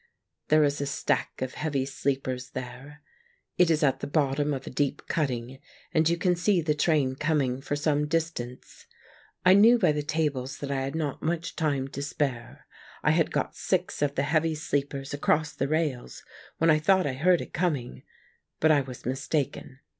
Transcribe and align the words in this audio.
There 0.47 0.63
is 0.63 0.81
a 0.81 0.87
stack 0.87 1.43
of 1.43 1.53
heavy 1.53 1.85
sleepers 1.85 2.49
there. 2.55 3.03
It 3.59 3.69
is 3.69 3.83
at 3.83 3.99
the 3.99 4.07
bottom 4.07 4.51
of 4.51 4.65
a 4.65 4.71
deep 4.71 5.03
cutting, 5.07 5.59
and 5.93 6.09
you 6.09 6.17
can 6.17 6.35
see 6.35 6.59
the 6.59 6.73
train 6.73 7.13
coming 7.15 7.61
for 7.61 7.75
some 7.75 8.07
distance. 8.07 8.87
I 9.45 9.53
knew 9.53 9.77
by 9.77 9.91
the 9.91 10.01
tables 10.01 10.57
that 10.57 10.71
I 10.71 10.81
had 10.81 10.95
not 10.95 11.21
much 11.21 11.55
time 11.55 11.87
to 11.89 12.01
spare. 12.01 12.65
I 13.03 13.11
had 13.11 13.29
got 13.31 13.55
six 13.55 14.01
of 14.01 14.15
the 14.15 14.23
heavy 14.23 14.55
sleepers 14.55 15.13
across 15.13 15.53
the 15.53 15.67
rails, 15.67 16.23
when 16.57 16.71
I 16.71 16.79
thought 16.79 17.05
I 17.05 17.13
heard 17.13 17.39
it 17.39 17.53
coming, 17.53 18.01
but 18.59 18.71
I 18.71 18.81
was 18.81 19.05
mistaken. 19.05 19.81